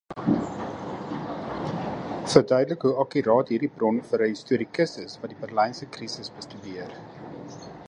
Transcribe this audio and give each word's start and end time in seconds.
Verduidelik 2.35 2.87
hoe 2.87 2.93
akkuraat 3.03 3.53
hierdie 3.55 3.71
bron 3.77 4.01
vir 4.09 4.25
'n 4.27 4.31
historikus 4.33 4.97
is 5.07 5.21
wat 5.23 5.35
die 5.35 5.39
Berlynse 5.45 5.93
Krisis 5.99 6.35
bestudeer. 6.39 6.99